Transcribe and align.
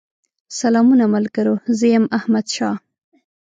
سلامونه 0.59 1.05
ملګرو! 1.15 1.55
زه 1.77 1.85
يم 1.95 2.05
احمدشاه 2.17 2.75